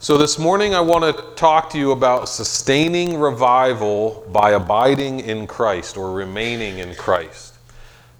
[0.00, 5.48] So, this morning I want to talk to you about sustaining revival by abiding in
[5.48, 7.56] Christ or remaining in Christ.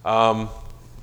[0.04, 0.48] Um,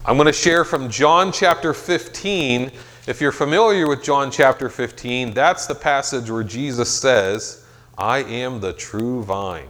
[0.04, 2.74] I'm going to share from John chapter 15.
[3.08, 7.66] If you're familiar with John chapter 15, that's the passage where Jesus says,
[7.98, 9.70] I am the true vine.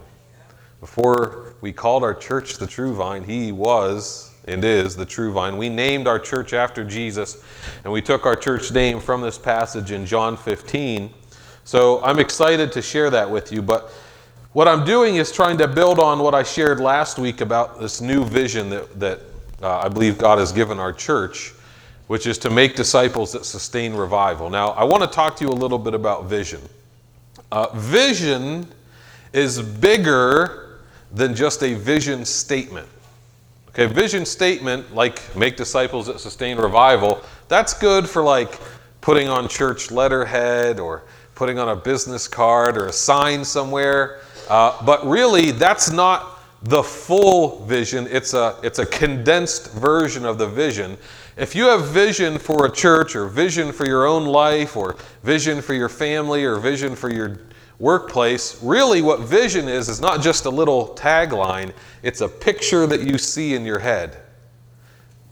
[0.79, 5.57] Before we called our church the true vine, he was and is the true vine.
[5.57, 7.43] We named our church after Jesus,
[7.83, 11.09] and we took our church name from this passage in John 15.
[11.63, 13.61] So I'm excited to share that with you.
[13.61, 13.91] But
[14.53, 18.01] what I'm doing is trying to build on what I shared last week about this
[18.01, 19.19] new vision that, that
[19.61, 21.53] uh, I believe God has given our church,
[22.07, 24.49] which is to make disciples that sustain revival.
[24.49, 26.61] Now, I want to talk to you a little bit about vision.
[27.51, 28.67] Uh, vision
[29.33, 32.87] is bigger than just a vision statement.
[33.77, 38.57] Okay, vision statement, like make disciples that sustain revival, that's good for like
[39.01, 41.03] putting on church letterhead or
[41.35, 44.21] putting on a business card or a sign somewhere.
[44.49, 48.07] Uh, but really, that's not the full vision.
[48.09, 50.97] It's a, it's a condensed version of the vision.
[51.35, 55.61] If you have vision for a church or vision for your own life or vision
[55.61, 57.39] for your family or vision for your
[57.79, 61.73] workplace, really what vision is, is not just a little tagline,
[62.03, 64.17] it's a picture that you see in your head.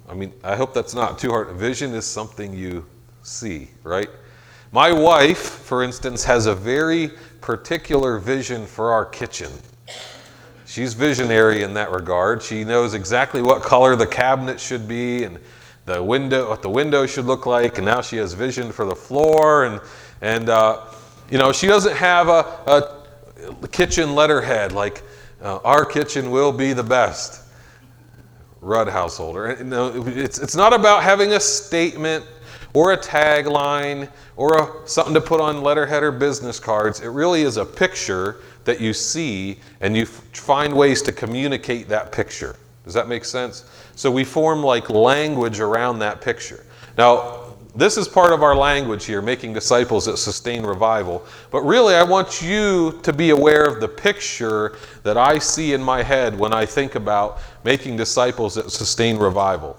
[0.09, 1.49] I mean, I hope that's not too hard.
[1.52, 2.86] Vision is something you
[3.21, 4.09] see, right?
[4.71, 9.52] My wife, for instance, has a very particular vision for our kitchen.
[10.66, 12.41] She's visionary in that regard.
[12.41, 15.39] She knows exactly what color the cabinet should be and
[15.86, 18.95] the window, what the window should look like, and now she has vision for the
[18.95, 19.80] floor and
[20.21, 20.81] and uh,
[21.30, 23.00] you know, she doesn't have a,
[23.62, 25.04] a kitchen letterhead like,
[25.42, 27.42] uh, our kitchen will be the best.
[28.62, 29.62] Rudd householder.
[29.64, 32.26] No, it's, it's not about having a statement
[32.74, 37.02] or a tagline or a, something to put on letterhead or business cards.
[37.02, 42.14] It really is a picture that you see and you find ways to communicate that
[42.14, 42.56] picture.
[42.86, 43.66] Does that make sense?
[43.95, 46.66] So we form like language around that picture.
[46.98, 47.42] Now,
[47.76, 51.26] this is part of our language here, making disciples that sustain revival.
[51.50, 55.82] But really, I want you to be aware of the picture that I see in
[55.82, 59.76] my head when I think about making disciples that sustain revival.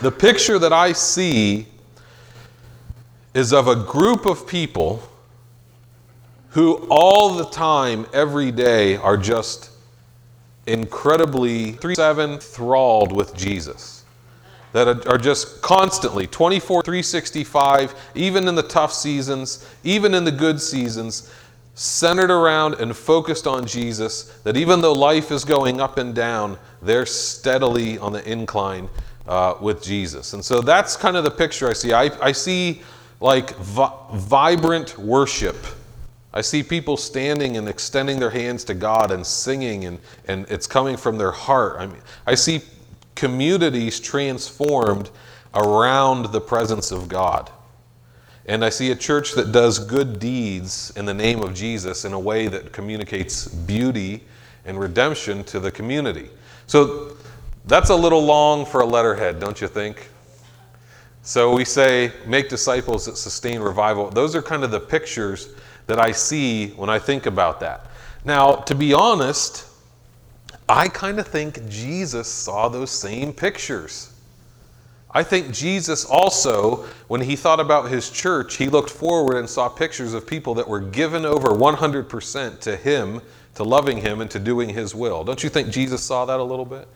[0.00, 1.66] The picture that I see
[3.34, 5.02] is of a group of people
[6.50, 9.70] who all the time, every day, are just
[10.66, 13.99] incredibly 3 7 thralled with Jesus
[14.72, 20.60] that are just constantly 24 365 even in the tough seasons even in the good
[20.60, 21.32] seasons
[21.74, 26.58] centered around and focused on jesus that even though life is going up and down
[26.82, 28.88] they're steadily on the incline
[29.30, 30.32] uh, with jesus.
[30.32, 31.92] And so that's kind of the picture i see.
[31.92, 32.82] I, I see
[33.20, 35.56] like vi- vibrant worship.
[36.32, 39.98] I see people standing and extending their hands to God and singing, and,
[40.28, 41.76] and it's coming from their heart.
[41.78, 42.60] I mean, I see
[43.20, 45.10] communities transformed
[45.52, 47.50] around the presence of God.
[48.46, 52.14] And I see a church that does good deeds in the name of Jesus in
[52.14, 54.24] a way that communicates beauty
[54.64, 56.30] and redemption to the community.
[56.66, 57.14] So
[57.66, 60.08] that's a little long for a letterhead, don't you think?
[61.20, 64.08] So we say, make disciples that sustain revival.
[64.08, 65.50] Those are kind of the pictures
[65.88, 67.90] that I see when I think about that.
[68.24, 69.66] Now, to be honest,
[70.70, 74.12] I kind of think Jesus saw those same pictures.
[75.10, 79.68] I think Jesus also, when he thought about his church, he looked forward and saw
[79.68, 83.20] pictures of people that were given over 100% to him,
[83.56, 85.24] to loving him, and to doing his will.
[85.24, 86.86] Don't you think Jesus saw that a little bit?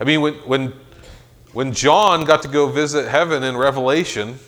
[0.00, 0.72] I mean, when, when,
[1.52, 4.38] when John got to go visit heaven in Revelation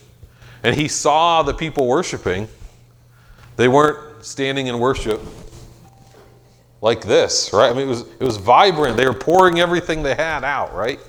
[0.62, 2.48] and he saw the people worshiping,
[3.56, 5.20] they weren't standing in worship
[6.86, 7.68] like this, right?
[7.68, 8.96] I mean, it was, it was vibrant.
[8.96, 11.00] They were pouring everything they had out, right?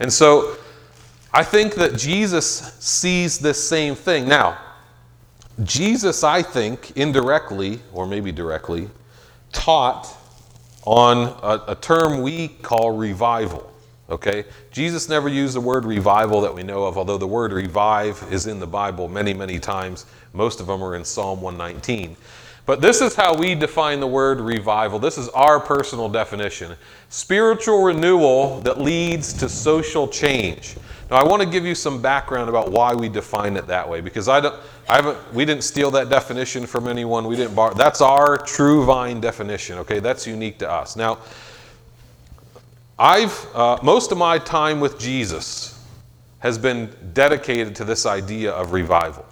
[0.00, 0.56] And so
[1.32, 4.28] I think that Jesus sees this same thing.
[4.28, 4.58] Now,
[5.62, 8.90] Jesus, I think, indirectly, or maybe directly,
[9.52, 10.12] taught
[10.84, 13.72] on a, a term we call revival.
[14.10, 14.44] Okay?
[14.72, 18.48] Jesus never used the word revival that we know of, although the word revive is
[18.48, 20.06] in the Bible many, many times.
[20.32, 22.16] Most of them are in Psalm 119.
[22.66, 24.98] But this is how we define the word revival.
[24.98, 26.76] This is our personal definition
[27.10, 30.74] spiritual renewal that leads to social change.
[31.10, 34.00] Now, I want to give you some background about why we define it that way
[34.00, 34.54] because I don't,
[34.88, 37.26] I haven't, we didn't steal that definition from anyone.
[37.26, 37.74] We didn't borrow.
[37.74, 39.78] That's our true vine definition.
[39.78, 40.96] Okay, that's unique to us.
[40.96, 41.18] Now,
[42.98, 45.80] I've uh, most of my time with Jesus
[46.38, 49.24] has been dedicated to this idea of revival.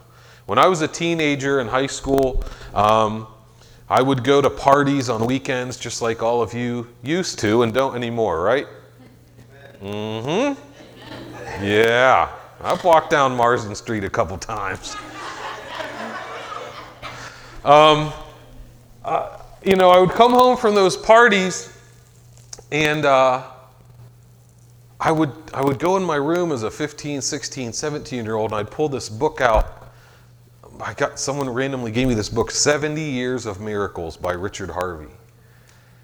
[0.46, 2.42] When I was a teenager in high school,
[2.74, 3.26] um,
[3.88, 7.72] I would go to parties on weekends just like all of you used to and
[7.72, 8.66] don't anymore, right?
[9.82, 11.64] Mm hmm.
[11.64, 12.30] Yeah.
[12.60, 14.96] I've walked down Marsden Street a couple times.
[17.64, 18.12] Um,
[19.04, 21.72] uh, you know, I would come home from those parties
[22.72, 23.44] and uh,
[25.00, 28.50] I would, I would go in my room as a 15, 16, 17 year old
[28.50, 29.81] and I'd pull this book out.
[30.80, 35.12] I got someone randomly gave me this book, 70 Years of Miracles by Richard Harvey.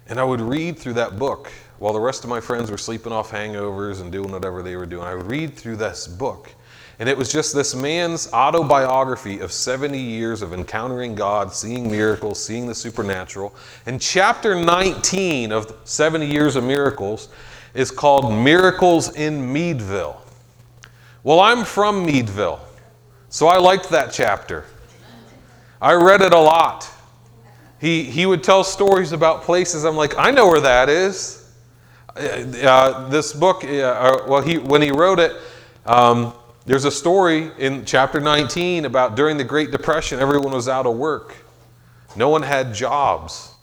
[0.07, 3.11] And I would read through that book while the rest of my friends were sleeping
[3.11, 5.03] off hangovers and doing whatever they were doing.
[5.03, 6.53] I would read through this book.
[6.99, 12.43] And it was just this man's autobiography of 70 years of encountering God, seeing miracles,
[12.43, 13.55] seeing the supernatural.
[13.85, 17.29] And chapter 19 of 70 Years of Miracles
[17.73, 20.21] is called Miracles in Meadville.
[21.23, 22.59] Well, I'm from Meadville,
[23.29, 24.65] so I liked that chapter.
[25.81, 26.89] I read it a lot.
[27.79, 29.85] He, he would tell stories about places.
[29.85, 31.49] I'm like, I know where that is.
[32.15, 35.33] Uh, uh this book, uh, uh, well, he, when he wrote it,
[35.85, 36.33] um,
[36.65, 40.97] there's a story in chapter 19 about during the Great Depression, everyone was out of
[40.97, 41.35] work.
[42.15, 43.53] No one had jobs.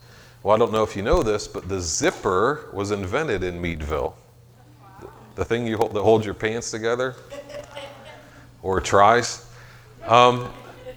[0.42, 4.16] Well, I don't know if you know this, but the zipper was invented in Meadville.
[5.34, 7.14] The thing you hold, that holds your pants together,
[8.62, 9.45] or tries.
[10.06, 10.52] Um,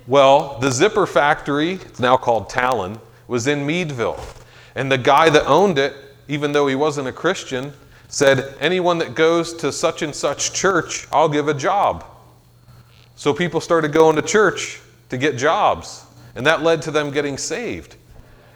[0.05, 4.19] well, the zipper factory, it's now called Talon, was in Meadville.
[4.75, 5.95] And the guy that owned it,
[6.27, 7.73] even though he wasn't a Christian,
[8.07, 12.05] said, Anyone that goes to such and such church, I'll give a job.
[13.15, 14.79] So people started going to church
[15.09, 16.05] to get jobs.
[16.35, 17.95] And that led to them getting saved.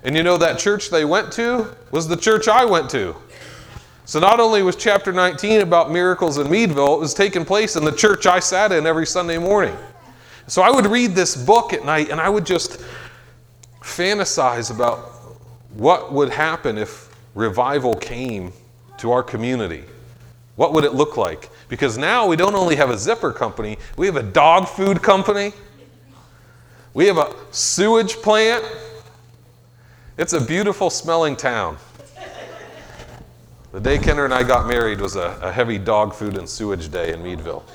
[0.04, 3.16] And you know, that church they went to was the church I went to.
[4.06, 7.86] So not only was chapter 19 about miracles in Meadville, it was taking place in
[7.86, 9.76] the church I sat in every Sunday morning.
[10.48, 12.84] So I would read this book at night and I would just
[13.82, 15.00] fantasize about
[15.74, 18.52] what would happen if revival came
[18.98, 19.84] to our community.
[20.56, 21.50] What would it look like?
[21.68, 25.52] Because now we don't only have a zipper company, we have a dog food company,
[26.94, 28.64] we have a sewage plant.
[30.18, 31.78] It's a beautiful smelling town.
[33.72, 36.92] The day Kenner and I got married was a, a heavy dog food and sewage
[36.92, 37.66] day in Meadville.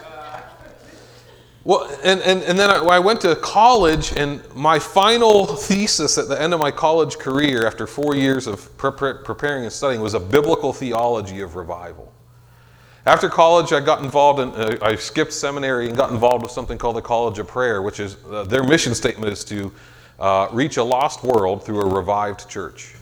[1.69, 6.26] Well, and, and, and then I, I, went to college, and my final thesis at
[6.26, 8.91] the end of my college career, after four years of pre-
[9.23, 12.11] preparing and studying, was a biblical theology of revival.
[13.05, 16.79] After college, I got involved in, uh, I skipped seminary and got involved with something
[16.79, 19.70] called the College of Prayer, which is uh, their mission statement is to
[20.19, 22.94] uh, reach a lost world through a revived church.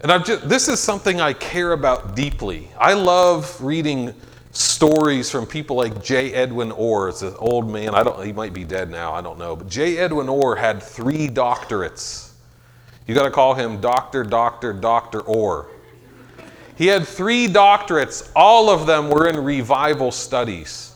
[0.00, 2.68] And I've just, this is something I care about deeply.
[2.76, 4.12] I love reading
[4.52, 6.32] stories from people like J.
[6.32, 7.08] Edwin Orr.
[7.08, 7.94] It's an old man.
[7.94, 8.24] I don't.
[8.24, 9.12] He might be dead now.
[9.12, 9.56] I don't know.
[9.56, 9.98] But J.
[9.98, 12.32] Edwin Orr had three doctorates.
[13.06, 15.68] You got to call him Doctor, Doctor, Doctor Orr.
[16.76, 18.30] He had three doctorates.
[18.36, 20.90] All of them were in revival studies.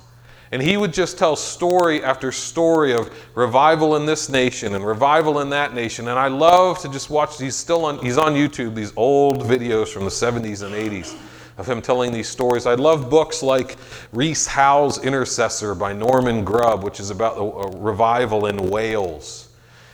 [0.53, 5.41] And he would just tell story after story of revival in this nation and revival
[5.41, 6.07] in that nation.
[6.07, 9.89] And I love to just watch, he's still on, he's on YouTube, these old videos
[9.89, 11.17] from the 70s and 80s
[11.59, 12.67] of him telling these stories.
[12.67, 13.77] I love books like
[14.13, 19.49] Rees Howells Intercessor by Norman Grubb, which is about a revival in Wales.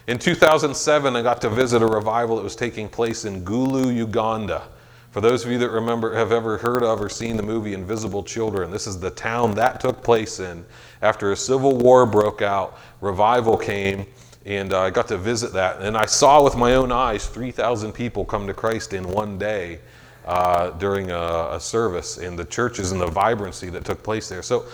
[0.09, 4.65] In 2007, I got to visit a revival that was taking place in Gulu, Uganda.
[5.13, 8.25] For those of you that remember, have ever heard of or seen the movie Invisible
[8.25, 10.65] Children, this is the town that took place in.
[11.03, 14.07] After a civil war broke out, revival came,
[14.45, 15.83] and uh, I got to visit that.
[15.83, 19.79] And I saw with my own eyes 3,000 people come to Christ in one day
[20.25, 24.43] uh, during a, a, service in the churches and the vibrancy that took place there.
[24.43, 24.67] So,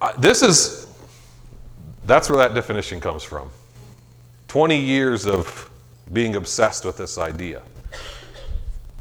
[0.00, 0.86] uh, this is,
[2.06, 3.50] that's where that definition comes from.
[4.48, 5.70] 20 years of
[6.12, 7.62] being obsessed with this idea.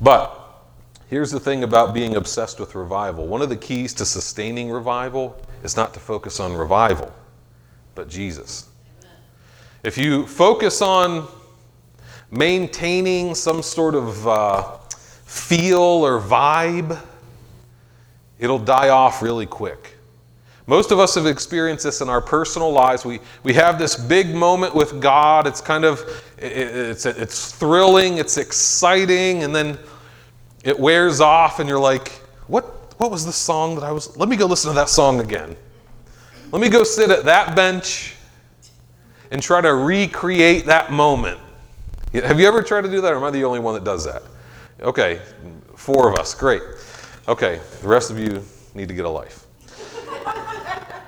[0.01, 0.65] But
[1.09, 5.39] here's the thing about being obsessed with revival one of the keys to sustaining revival
[5.63, 7.13] is not to focus on revival,
[7.95, 8.69] but Jesus.
[9.83, 11.27] If you focus on
[12.31, 14.77] maintaining some sort of uh,
[15.33, 16.99] feel or vibe,
[18.37, 19.97] it'll die off really quick.
[20.67, 23.03] Most of us have experienced this in our personal lives.
[23.03, 25.47] We, we have this big moment with God.
[25.47, 25.99] It's kind of,
[26.37, 29.77] it, it's, it's thrilling, it's exciting, and then
[30.63, 32.09] it wears off and you're like,
[32.47, 32.65] what,
[32.99, 35.57] what was the song that I was, let me go listen to that song again.
[36.51, 38.15] Let me go sit at that bench
[39.31, 41.39] and try to recreate that moment.
[42.13, 44.05] Have you ever tried to do that, or am I the only one that does
[44.05, 44.21] that?
[44.83, 45.21] Okay,
[45.75, 46.61] four of us, great.
[47.27, 48.43] Okay, the rest of you
[48.75, 49.45] need to get a life.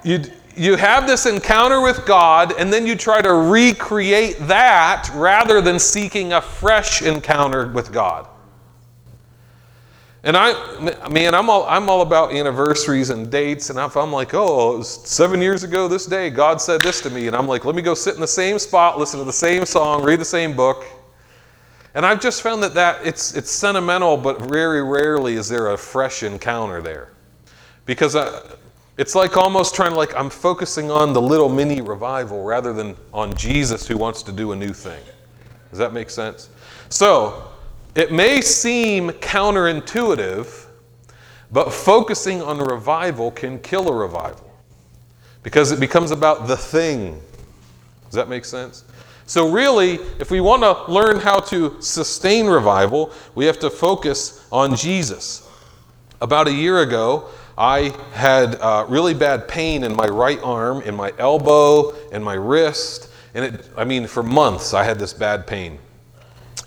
[0.05, 0.21] You,
[0.55, 5.79] you have this encounter with God, and then you try to recreate that rather than
[5.79, 8.27] seeking a fresh encounter with God.
[10.23, 13.69] And I, man, I'm all, I'm all about anniversaries and dates.
[13.69, 17.27] And if I'm like, oh, seven years ago this day, God said this to me.
[17.27, 19.65] And I'm like, let me go sit in the same spot, listen to the same
[19.65, 20.85] song, read the same book.
[21.95, 25.77] And I've just found that, that it's, it's sentimental, but very rarely is there a
[25.77, 27.13] fresh encounter there.
[27.85, 28.41] Because I,
[28.97, 32.97] it's like almost trying to like, I'm focusing on the little mini revival rather than
[33.13, 35.01] on Jesus who wants to do a new thing.
[35.69, 36.49] Does that make sense?
[36.89, 37.49] So,
[37.95, 40.65] it may seem counterintuitive,
[41.51, 44.53] but focusing on revival can kill a revival
[45.43, 47.21] because it becomes about the thing.
[48.05, 48.83] Does that make sense?
[49.27, 54.47] So, really, if we want to learn how to sustain revival, we have to focus
[54.51, 55.49] on Jesus.
[56.21, 60.93] About a year ago, I had uh, really bad pain in my right arm, in
[60.93, 63.09] my elbow, and my wrist.
[63.33, 65.79] And it, I mean, for months, I had this bad pain.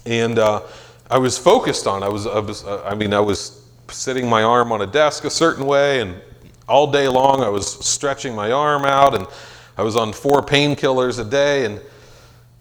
[0.05, 0.63] And uh,
[1.11, 2.03] I was focused on.
[2.03, 5.25] I was, I was, uh, I mean, I was sitting my arm on a desk
[5.25, 6.21] a certain way, and
[6.69, 9.27] all day long I was stretching my arm out, and
[9.77, 11.65] I was on four painkillers a day.
[11.65, 11.81] And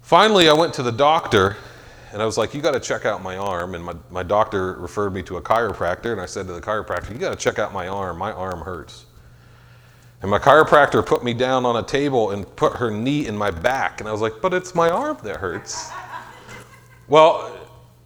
[0.08, 1.58] finally, I went to the doctor,
[2.14, 4.74] and I was like, "You got to check out my arm." And my, my doctor
[4.76, 7.60] referred me to a chiropractor, and I said to the chiropractor, "You got to check
[7.60, 8.18] out my arm.
[8.18, 9.06] My arm hurts."
[10.22, 13.52] And my chiropractor put me down on a table and put her knee in my
[13.52, 15.92] back, and I was like, "But it's my arm that hurts."
[17.10, 17.54] Well,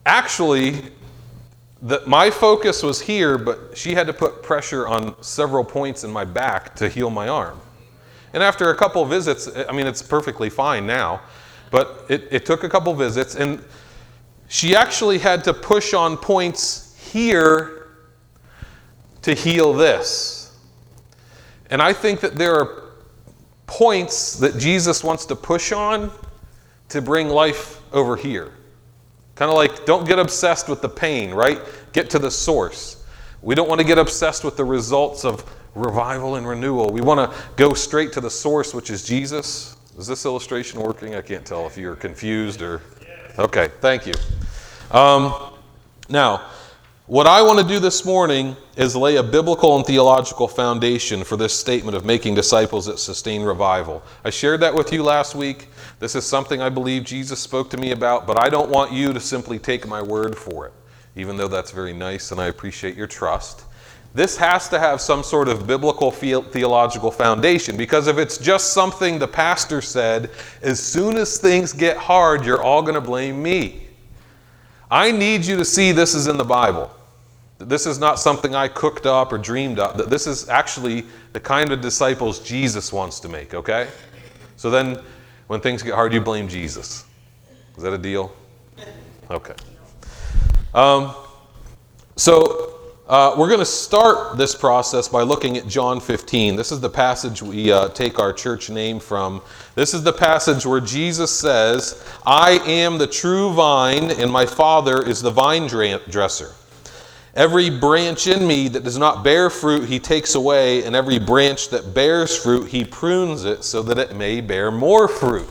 [0.04, 0.82] actually,
[1.82, 6.10] the, my focus was here, but she had to put pressure on several points in
[6.10, 7.60] my back to heal my arm.
[8.34, 11.20] And after a couple visits, I mean, it's perfectly fine now,
[11.72, 13.64] but it, it took a couple visits, and
[14.46, 17.88] she actually had to push on points here
[19.22, 20.54] to heal this.
[21.70, 22.82] And I think that there are
[23.66, 26.10] points that Jesus wants to push on
[26.90, 28.52] to bring life over here.
[29.34, 31.58] Kind of like, don't get obsessed with the pain, right?
[31.94, 33.02] Get to the source.
[33.40, 36.90] We don't want to get obsessed with the results of revival and renewal.
[36.90, 39.78] We want to go straight to the source, which is Jesus.
[39.98, 41.14] Is this illustration working?
[41.14, 42.80] I can't tell if you're confused or.
[43.38, 44.14] Okay, thank you.
[44.90, 45.52] Um,
[46.08, 46.46] now,
[47.06, 51.36] what I want to do this morning is lay a biblical and theological foundation for
[51.36, 54.02] this statement of making disciples that sustain revival.
[54.24, 55.68] I shared that with you last week.
[55.98, 59.12] This is something I believe Jesus spoke to me about, but I don't want you
[59.12, 60.72] to simply take my word for it,
[61.16, 63.64] even though that's very nice and I appreciate your trust.
[64.14, 69.18] This has to have some sort of biblical theological foundation because if it's just something
[69.18, 73.86] the pastor said, as soon as things get hard, you're all going to blame me.
[74.90, 76.90] I need you to see this is in the Bible.
[77.56, 79.96] This is not something I cooked up or dreamed up.
[79.96, 83.88] This is actually the kind of disciples Jesus wants to make, okay?
[84.56, 85.00] So then
[85.46, 87.06] when things get hard, you blame Jesus.
[87.76, 88.32] Is that a deal?
[89.30, 89.54] Okay.
[90.74, 91.14] Um,
[92.16, 92.71] so
[93.12, 96.56] uh, we're going to start this process by looking at John 15.
[96.56, 99.42] This is the passage we uh, take our church name from.
[99.74, 105.06] This is the passage where Jesus says, I am the true vine, and my Father
[105.06, 106.52] is the vine dresser.
[107.34, 111.68] Every branch in me that does not bear fruit, he takes away, and every branch
[111.68, 115.50] that bears fruit, he prunes it so that it may bear more fruit.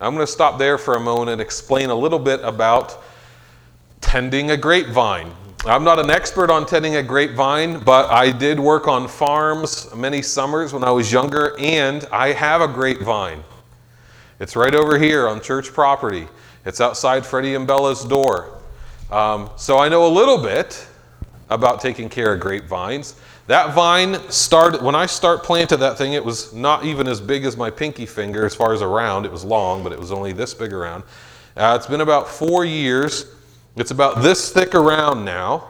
[0.00, 3.04] Now, I'm going to stop there for a moment and explain a little bit about
[4.00, 5.32] tending a grapevine.
[5.64, 10.20] I'm not an expert on tending a grapevine, but I did work on farms many
[10.20, 13.44] summers when I was younger, and I have a grapevine.
[14.40, 16.26] It's right over here on church property.
[16.64, 18.58] It's outside Freddie and Bella's door.
[19.08, 20.84] Um, so I know a little bit
[21.48, 23.14] about taking care of grapevines.
[23.46, 27.44] That vine started, when I start planted that thing, it was not even as big
[27.44, 29.26] as my pinky finger as far as around.
[29.26, 31.04] It was long, but it was only this big around.
[31.56, 33.26] Uh, it's been about four years
[33.76, 35.68] it's about this thick around now.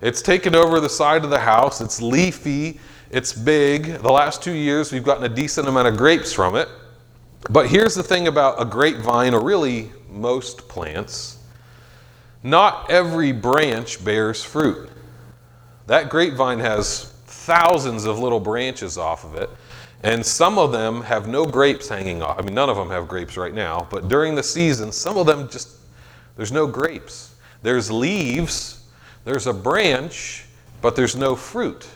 [0.00, 1.80] It's taken over the side of the house.
[1.80, 2.80] It's leafy.
[3.10, 3.98] It's big.
[3.98, 6.68] The last two years, we've gotten a decent amount of grapes from it.
[7.50, 11.36] But here's the thing about a grapevine, or really most plants
[12.46, 14.88] not every branch bears fruit.
[15.88, 19.50] That grapevine has thousands of little branches off of it,
[20.04, 22.38] and some of them have no grapes hanging off.
[22.38, 25.26] I mean, none of them have grapes right now, but during the season, some of
[25.26, 25.75] them just
[26.36, 27.34] there's no grapes.
[27.62, 28.84] There's leaves,
[29.24, 30.44] there's a branch,
[30.80, 31.88] but there's no fruit.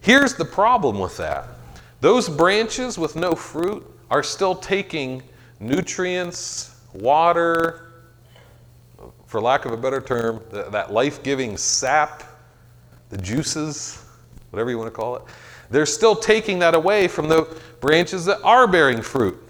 [0.00, 1.48] Here's the problem with that
[2.00, 5.22] those branches with no fruit are still taking
[5.60, 7.92] nutrients, water,
[9.26, 12.22] for lack of a better term, that life giving sap,
[13.08, 14.04] the juices,
[14.50, 15.22] whatever you want to call it.
[15.70, 19.42] they're still taking that away from the branches that are bearing fruit.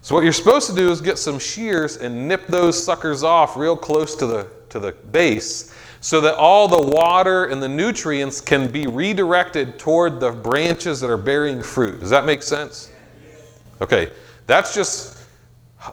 [0.00, 3.56] So what you're supposed to do is get some shears and nip those suckers off
[3.56, 8.40] real close to the to the base so that all the water and the nutrients
[8.40, 12.00] can be redirected toward the branches that are bearing fruit.
[12.00, 12.92] Does that make sense?
[13.80, 14.12] Okay,
[14.46, 15.18] that's just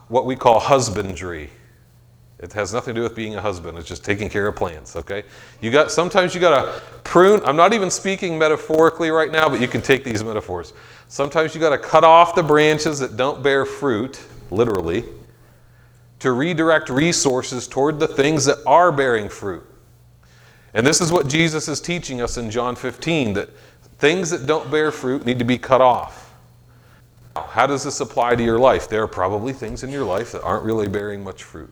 [0.08, 1.50] what we call husbandry.
[2.39, 3.77] It has nothing to do with being a husband.
[3.77, 5.24] It's just taking care of plants, okay?
[5.62, 7.42] You got sometimes you got to prune.
[7.46, 10.74] I'm not even speaking metaphorically right now, but you can take these metaphors.
[11.08, 15.06] Sometimes you got to cut off the branches that don't bear fruit, literally,
[16.20, 19.63] to redirect resources toward the things that are bearing fruit.
[20.74, 23.50] And this is what Jesus is teaching us in John 15 that
[23.98, 26.34] things that don't bear fruit need to be cut off.
[27.36, 28.89] How does this apply to your life?
[28.89, 31.72] There are probably things in your life that aren't really bearing much fruit.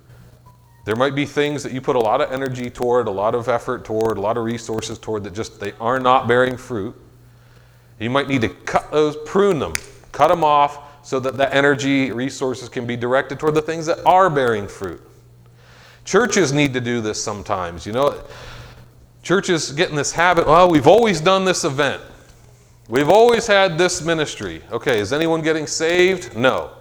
[0.85, 3.47] There might be things that you put a lot of energy toward, a lot of
[3.47, 6.95] effort toward, a lot of resources toward that just they are not bearing fruit.
[7.99, 9.75] You might need to cut those, prune them,
[10.11, 14.05] cut them off so that the energy resources can be directed toward the things that
[14.05, 15.01] are bearing fruit.
[16.03, 17.85] Churches need to do this sometimes.
[17.85, 18.21] You know,
[19.21, 22.01] churches get in this habit, well, we've always done this event.
[22.89, 24.61] We've always had this ministry.
[24.69, 26.35] Okay, is anyone getting saved?
[26.35, 26.71] No.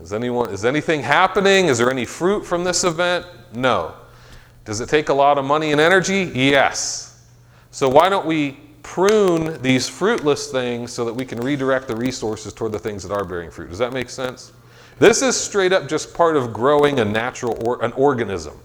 [0.00, 1.66] Is anyone is anything happening?
[1.66, 3.26] Is there any fruit from this event?
[3.52, 3.94] No.
[4.64, 6.30] Does it take a lot of money and energy?
[6.34, 7.26] Yes.
[7.70, 8.52] So why don't we
[8.82, 13.12] prune these fruitless things so that we can redirect the resources toward the things that
[13.12, 13.70] are bearing fruit?
[13.70, 14.52] Does that make sense?
[14.98, 18.58] This is straight up just part of growing a natural or an organism.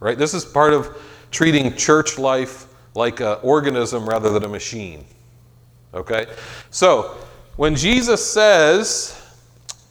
[0.00, 0.18] Right?
[0.18, 0.96] This is part of
[1.30, 5.04] treating church life like an organism rather than a machine.
[5.94, 6.26] Okay?
[6.70, 7.16] So,
[7.56, 9.20] when Jesus says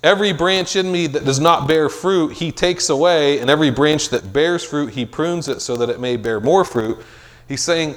[0.03, 4.09] Every branch in me that does not bear fruit, he takes away, and every branch
[4.09, 6.97] that bears fruit, he prunes it so that it may bear more fruit.
[7.47, 7.95] He's saying,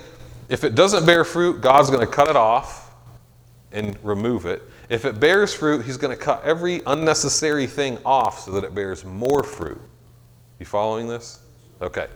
[0.48, 2.94] if it doesn't bear fruit, God's going to cut it off
[3.72, 4.62] and remove it.
[4.88, 8.72] If it bears fruit, he's going to cut every unnecessary thing off so that it
[8.72, 9.80] bears more fruit.
[10.60, 11.40] You following this?
[11.82, 12.06] Okay.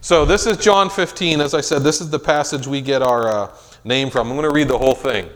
[0.00, 1.40] So this is John 15.
[1.40, 4.28] As I said, this is the passage we get our uh, name from.
[4.28, 5.28] I'm going to read the whole thing.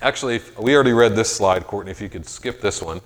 [0.00, 3.00] Actually, we already read this slide, Courtney, if you could skip this one.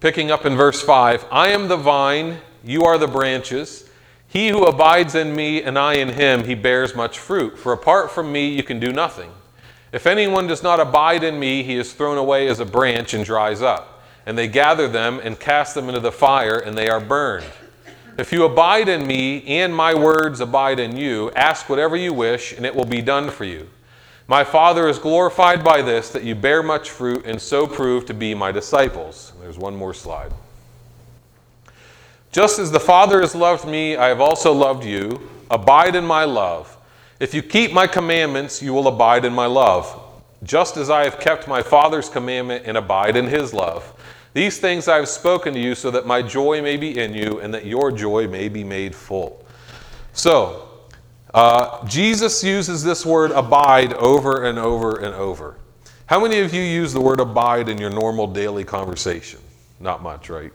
[0.00, 3.88] Picking up in verse 5 I am the vine, you are the branches.
[4.26, 7.58] He who abides in me and I in him, he bears much fruit.
[7.58, 9.30] For apart from me, you can do nothing.
[9.92, 13.24] If anyone does not abide in me, he is thrown away as a branch and
[13.24, 14.02] dries up.
[14.26, 17.46] And they gather them and cast them into the fire, and they are burned.
[18.18, 22.52] If you abide in me and my words abide in you, ask whatever you wish,
[22.52, 23.68] and it will be done for you.
[24.30, 28.14] My Father is glorified by this, that you bear much fruit and so prove to
[28.14, 29.32] be my disciples.
[29.40, 30.30] There's one more slide.
[32.30, 35.28] Just as the Father has loved me, I have also loved you.
[35.50, 36.76] Abide in my love.
[37.18, 40.00] If you keep my commandments, you will abide in my love,
[40.44, 44.00] just as I have kept my Father's commandment and abide in his love.
[44.32, 47.40] These things I have spoken to you so that my joy may be in you
[47.40, 49.44] and that your joy may be made full.
[50.12, 50.69] So,
[51.32, 55.56] uh, Jesus uses this word abide over and over and over.
[56.06, 59.38] How many of you use the word abide in your normal daily conversation?
[59.78, 60.52] Not much, right?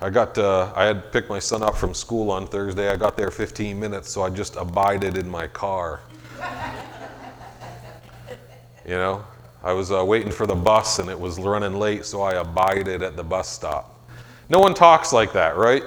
[0.00, 2.88] I got uh, I had picked my son up from school on Thursday.
[2.88, 6.00] I got there 15 minutes, so I just abided in my car.
[8.86, 9.24] you know,
[9.62, 13.02] I was uh, waiting for the bus and it was running late, so I abided
[13.02, 14.08] at the bus stop.
[14.48, 15.82] No one talks like that, right?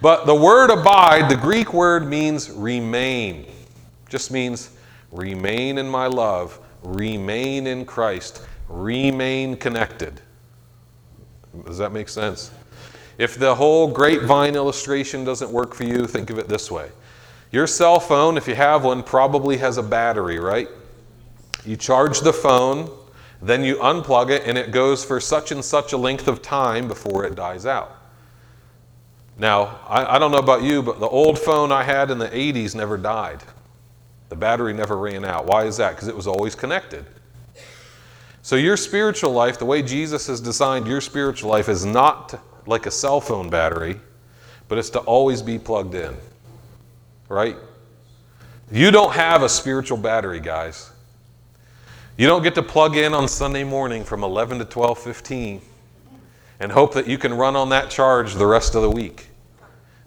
[0.00, 3.46] But the word abide, the Greek word means remain.
[4.08, 4.70] Just means
[5.10, 10.20] remain in my love, remain in Christ, remain connected.
[11.66, 12.50] Does that make sense?
[13.18, 16.90] If the whole grapevine illustration doesn't work for you, think of it this way.
[17.50, 20.68] Your cell phone, if you have one, probably has a battery, right?
[21.64, 22.90] You charge the phone,
[23.42, 26.86] then you unplug it, and it goes for such and such a length of time
[26.86, 27.97] before it dies out.
[29.38, 32.28] Now, I, I, don't know about you, but the old phone I had in the
[32.28, 33.42] 80s never died.
[34.28, 35.46] The battery never ran out.
[35.46, 35.94] Why is that?
[35.94, 37.06] Because it was always connected.
[38.42, 42.86] So, your spiritual life, the way Jesus has designed your spiritual life, is not like
[42.86, 44.00] a cell phone battery,
[44.66, 46.16] but it's to always be plugged in.
[47.28, 47.56] Right?
[48.72, 50.90] You don't have a spiritual battery, guys.
[52.16, 55.60] You don't get to plug in on Sunday morning from 11 to 12:15
[56.60, 59.27] and hope that you can run on that charge the rest of the week.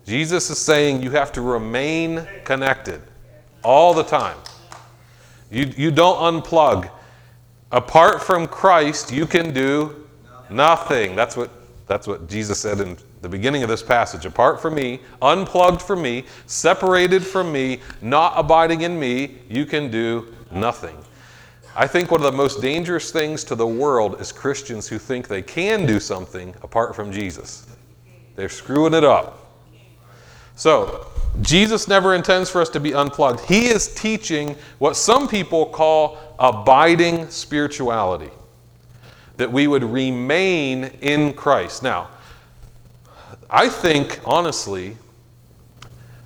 [0.05, 3.01] Jesus is saying you have to remain connected
[3.63, 4.37] all the time.
[5.51, 6.89] You, you don't unplug.
[7.71, 10.07] Apart from Christ, you can do
[10.49, 11.15] nothing.
[11.15, 11.51] That's what,
[11.87, 14.25] that's what Jesus said in the beginning of this passage.
[14.25, 19.91] Apart from me, unplugged from me, separated from me, not abiding in me, you can
[19.91, 20.97] do nothing.
[21.75, 25.27] I think one of the most dangerous things to the world is Christians who think
[25.27, 27.65] they can do something apart from Jesus.
[28.35, 29.40] They're screwing it up.
[30.61, 31.07] So,
[31.41, 33.39] Jesus never intends for us to be unplugged.
[33.39, 38.29] He is teaching what some people call abiding spirituality,
[39.37, 41.81] that we would remain in Christ.
[41.81, 42.09] Now,
[43.49, 44.97] I think, honestly,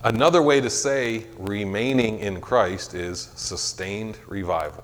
[0.03, 4.83] another way to say remaining in Christ is sustained revival.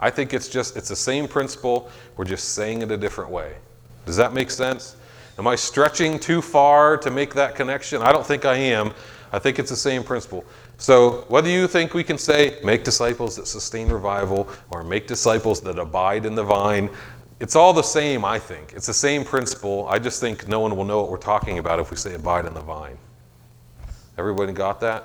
[0.00, 3.56] I think it's just, it's the same principle, we're just saying it a different way.
[4.06, 4.96] Does that make sense?
[5.38, 8.02] Am I stretching too far to make that connection?
[8.02, 8.92] I don't think I am.
[9.32, 10.44] I think it's the same principle.
[10.76, 15.60] So, whether you think we can say, make disciples that sustain revival, or make disciples
[15.62, 16.90] that abide in the vine,
[17.40, 18.72] it's all the same, I think.
[18.74, 19.88] It's the same principle.
[19.88, 22.44] I just think no one will know what we're talking about if we say abide
[22.46, 22.98] in the vine.
[24.18, 25.04] Everybody got that?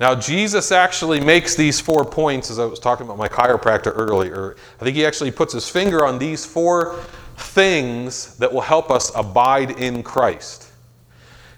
[0.00, 4.56] Now, Jesus actually makes these four points, as I was talking about my chiropractor earlier.
[4.80, 7.00] I think he actually puts his finger on these four
[7.40, 10.70] things that will help us abide in Christ.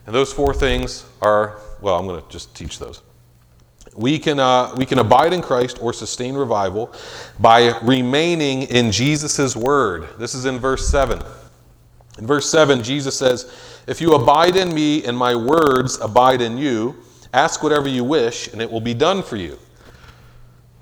[0.07, 3.03] And those four things are, well, I'm going to just teach those.
[3.95, 6.95] We can, uh, we can abide in Christ or sustain revival
[7.39, 10.09] by remaining in Jesus' word.
[10.19, 11.21] This is in verse 7.
[12.19, 13.53] In verse 7, Jesus says,
[13.87, 16.97] If you abide in me and my words abide in you,
[17.33, 19.59] ask whatever you wish and it will be done for you.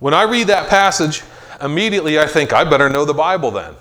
[0.00, 1.22] When I read that passage,
[1.60, 3.74] immediately I think, I better know the Bible then.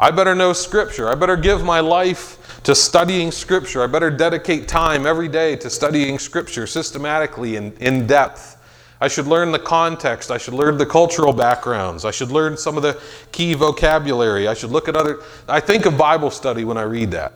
[0.00, 1.10] I better know Scripture.
[1.10, 3.82] I better give my life to studying Scripture.
[3.82, 8.56] I better dedicate time every day to studying Scripture systematically and in depth.
[8.98, 10.30] I should learn the context.
[10.30, 12.06] I should learn the cultural backgrounds.
[12.06, 12.98] I should learn some of the
[13.30, 14.48] key vocabulary.
[14.48, 15.20] I should look at other.
[15.46, 17.34] I think of Bible study when I read that.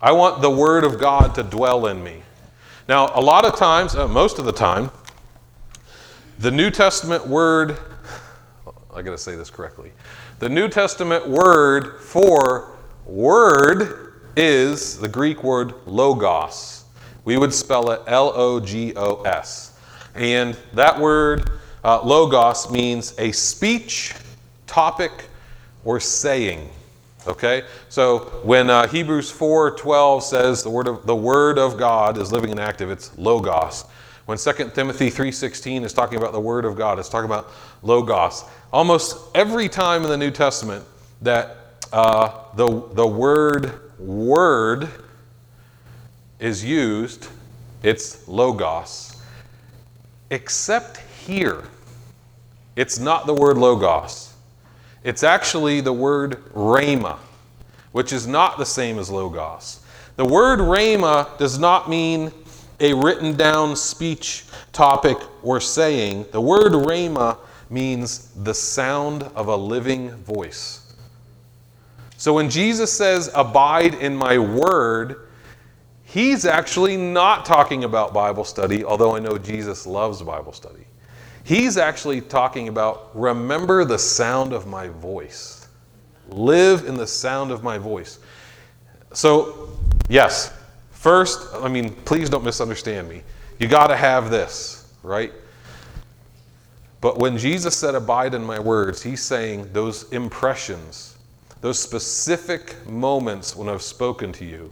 [0.00, 2.22] I want the Word of God to dwell in me.
[2.88, 4.90] Now, a lot of times, uh, most of the time,
[6.40, 7.78] the New Testament word,
[8.92, 9.92] I got to say this correctly.
[10.42, 12.76] The New Testament word for
[13.06, 16.82] word is the Greek word logos.
[17.24, 19.78] We would spell it L O G O S.
[20.16, 21.48] And that word,
[21.84, 24.14] uh, logos, means a speech,
[24.66, 25.12] topic,
[25.84, 26.68] or saying.
[27.28, 27.62] Okay?
[27.88, 32.50] So when uh, Hebrews 4:12 says the word of the word of God is living
[32.50, 33.84] and active, it's logos.
[34.26, 37.52] When 2 Timothy 3:16 is talking about the word of God, it's talking about
[37.82, 38.44] logos.
[38.72, 40.84] Almost every time in the New Testament
[41.20, 41.56] that
[41.92, 44.88] uh, the, the word word
[46.40, 47.28] is used,
[47.82, 49.22] it's logos.
[50.30, 51.64] Except here,
[52.74, 54.32] it's not the word logos.
[55.04, 57.18] It's actually the word rhema,
[57.92, 59.84] which is not the same as logos.
[60.16, 62.32] The word rhema does not mean
[62.80, 66.26] a written down speech, topic, or saying.
[66.32, 67.36] The word rhema
[67.72, 70.94] means the sound of a living voice.
[72.16, 75.28] So when Jesus says, Abide in my word,
[76.04, 80.86] he's actually not talking about Bible study, although I know Jesus loves Bible study.
[81.44, 85.66] He's actually talking about remember the sound of my voice.
[86.28, 88.20] Live in the sound of my voice.
[89.12, 89.70] So,
[90.08, 90.52] yes,
[90.92, 93.22] first, I mean, please don't misunderstand me.
[93.58, 95.32] You got to have this, right?
[97.02, 101.18] But when Jesus said, Abide in my words, he's saying those impressions,
[101.60, 104.70] those specific moments when I've spoken to you,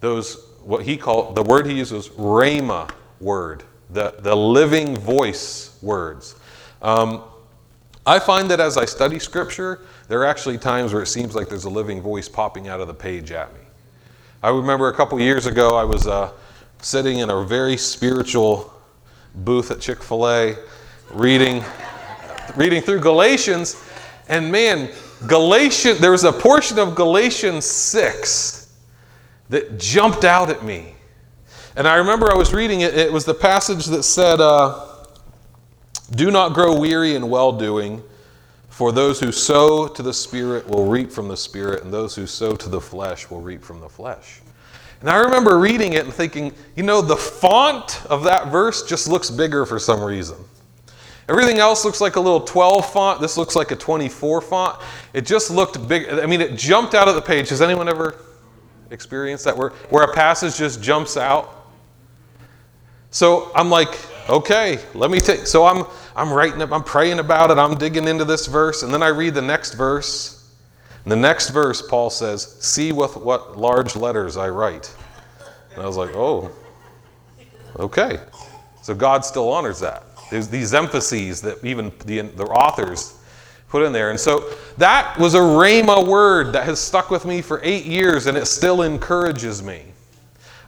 [0.00, 6.36] those, what he called, the word he uses, rhema word, the, the living voice words.
[6.82, 7.24] Um,
[8.04, 11.48] I find that as I study scripture, there are actually times where it seems like
[11.48, 13.60] there's a living voice popping out of the page at me.
[14.42, 16.32] I remember a couple years ago, I was uh,
[16.82, 18.74] sitting in a very spiritual
[19.36, 20.56] booth at Chick fil A
[21.10, 21.64] reading,
[22.56, 23.82] reading through Galatians,
[24.28, 24.90] and man,
[25.26, 28.74] Galatians, there was a portion of Galatians 6
[29.50, 30.94] that jumped out at me.
[31.76, 35.04] And I remember I was reading it, it was the passage that said, uh,
[36.10, 38.02] Do not grow weary in well doing,
[38.68, 42.26] for those who sow to the Spirit will reap from the Spirit, and those who
[42.26, 44.40] sow to the flesh will reap from the flesh.
[45.00, 49.08] And I remember reading it and thinking, you know, the font of that verse just
[49.08, 50.36] looks bigger for some reason.
[51.32, 53.20] Everything else looks like a little 12 font.
[53.20, 54.80] This looks like a 24 font.
[55.14, 56.08] It just looked big.
[56.08, 57.48] I mean, it jumped out of the page.
[57.48, 58.22] Has anyone ever
[58.90, 61.70] experienced that where, where a passage just jumps out?
[63.10, 65.46] So I'm like, okay, let me take.
[65.46, 67.56] So I'm I'm writing up, I'm praying about it.
[67.56, 70.38] I'm digging into this verse, and then I read the next verse.
[71.04, 74.94] And the next verse, Paul says, "See with what large letters I write."
[75.74, 76.50] And I was like, oh,
[77.78, 78.20] okay.
[78.82, 80.04] So God still honors that.
[80.32, 83.18] There's these emphases that even the, the authors
[83.68, 84.08] put in there.
[84.08, 88.26] And so that was a Rhema word that has stuck with me for eight years
[88.26, 89.84] and it still encourages me.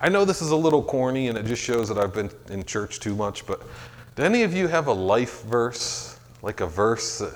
[0.02, 2.62] I know this is a little corny and it just shows that I've been in
[2.64, 3.62] church too much, but
[4.16, 6.20] do any of you have a life verse?
[6.42, 7.22] Like a verse?
[7.22, 7.32] A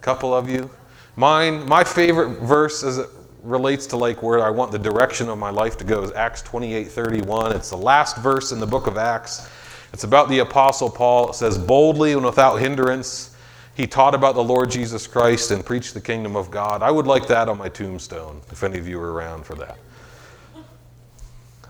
[0.00, 0.70] couple of you?
[1.16, 3.08] Mine, my favorite verse as it
[3.42, 6.40] relates to like where I want the direction of my life to go is Acts
[6.42, 7.56] 28 31.
[7.56, 9.48] It's the last verse in the book of Acts.
[9.92, 11.30] It's about the Apostle Paul.
[11.30, 13.36] It says, Boldly and without hindrance,
[13.74, 16.82] he taught about the Lord Jesus Christ and preached the kingdom of God.
[16.82, 19.78] I would like that on my tombstone, if any of you are around for that.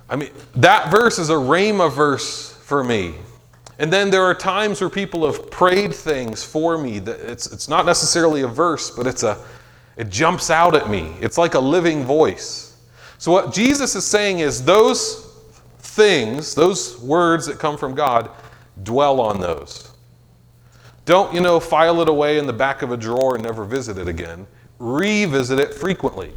[0.08, 3.14] I mean, that verse is a Rhema verse for me.
[3.78, 7.68] And then there are times where people have prayed things for me that it's, it's
[7.68, 9.38] not necessarily a verse, but it's a,
[9.96, 11.16] it jumps out at me.
[11.20, 12.76] It's like a living voice.
[13.18, 15.31] So, what Jesus is saying is those
[15.92, 18.30] things, those words that come from God,
[18.82, 19.92] dwell on those.
[21.04, 23.98] Don't, you know, file it away in the back of a drawer and never visit
[23.98, 24.46] it again.
[24.78, 26.32] Revisit it frequently.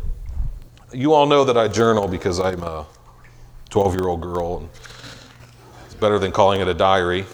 [0.92, 2.86] You all know that I journal because I'm a
[3.70, 4.70] 12 year old girl, and
[5.86, 7.26] it's better than calling it a diary.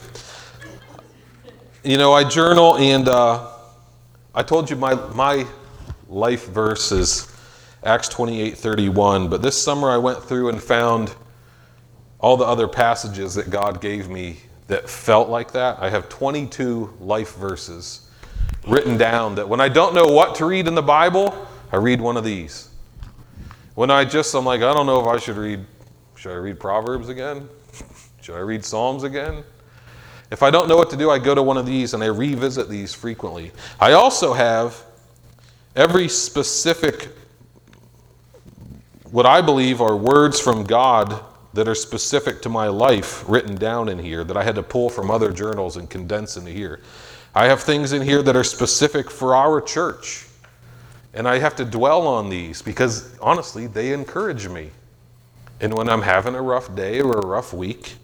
[1.84, 3.48] You know, I journal, and uh,
[4.36, 5.48] I told you my, my
[6.08, 7.36] life verse is
[7.84, 11.16] Acts 28 31, but this summer I went through and found
[12.22, 15.80] all the other passages that God gave me that felt like that.
[15.82, 18.08] I have 22 life verses
[18.68, 22.00] written down that when I don't know what to read in the Bible, I read
[22.00, 22.70] one of these.
[23.74, 25.66] When I just, I'm like, I don't know if I should read,
[26.16, 27.50] should I read Proverbs again?
[28.22, 29.44] Should I read Psalms again?
[30.30, 32.06] If I don't know what to do, I go to one of these and I
[32.06, 33.52] revisit these frequently.
[33.80, 34.86] I also have
[35.76, 37.10] every specific,
[39.10, 41.20] what I believe are words from God
[41.54, 44.90] that are specific to my life written down in here that I had to pull
[44.90, 46.80] from other journals and condense into here.
[47.36, 50.28] I have things in here that are specific for our church.
[51.14, 54.72] And I have to dwell on these because honestly, they encourage me.
[55.60, 57.96] And when I'm having a rough day or a rough week,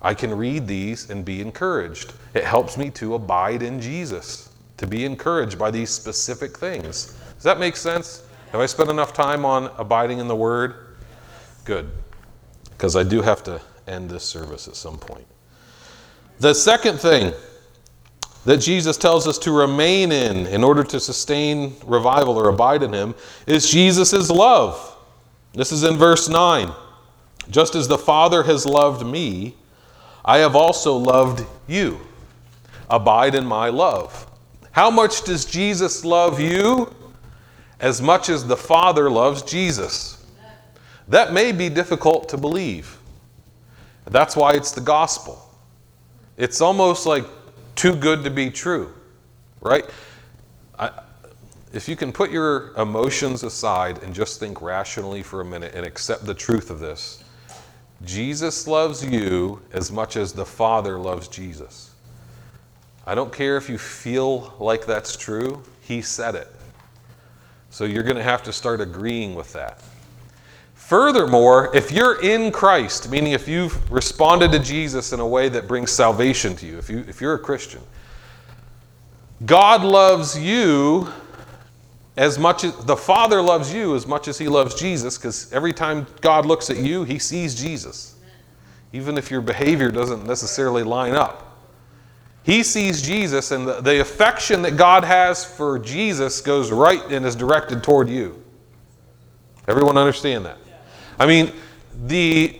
[0.00, 2.12] I can read these and be encouraged.
[2.34, 7.16] It helps me to abide in Jesus, to be encouraged by these specific things.
[7.34, 8.24] Does that make sense?
[8.52, 10.96] Have I spent enough time on abiding in the Word?
[11.64, 11.90] Good
[12.82, 15.24] because I do have to end this service at some point.
[16.40, 17.32] The second thing
[18.44, 22.92] that Jesus tells us to remain in in order to sustain revival or abide in
[22.92, 23.14] Him
[23.46, 24.96] is Jesus' love.
[25.54, 26.72] This is in verse 9.
[27.50, 29.54] Just as the Father has loved me,
[30.24, 32.00] I have also loved you.
[32.90, 34.26] Abide in my love.
[34.72, 36.92] How much does Jesus love you?
[37.78, 40.21] As much as the Father loves Jesus.
[41.08, 42.98] That may be difficult to believe.
[44.06, 45.48] That's why it's the gospel.
[46.36, 47.24] It's almost like
[47.74, 48.92] too good to be true,
[49.60, 49.84] right?
[50.78, 50.90] I,
[51.72, 55.86] if you can put your emotions aside and just think rationally for a minute and
[55.86, 57.24] accept the truth of this,
[58.04, 61.90] Jesus loves you as much as the Father loves Jesus.
[63.06, 66.48] I don't care if you feel like that's true, He said it.
[67.70, 69.82] So you're going to have to start agreeing with that.
[70.92, 75.66] Furthermore, if you're in Christ, meaning if you've responded to Jesus in a way that
[75.66, 77.80] brings salvation to you, if, you, if you're a Christian,
[79.46, 81.08] God loves you
[82.18, 85.72] as much as the Father loves you as much as He loves Jesus, because every
[85.72, 88.16] time God looks at you, He sees Jesus,
[88.92, 91.58] even if your behavior doesn't necessarily line up.
[92.42, 97.24] He sees Jesus, and the, the affection that God has for Jesus goes right and
[97.24, 98.44] is directed toward you.
[99.66, 100.58] Everyone understand that?
[101.22, 101.52] I mean,
[102.06, 102.58] the,